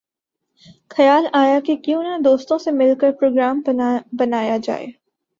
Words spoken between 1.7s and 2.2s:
کیوں نہ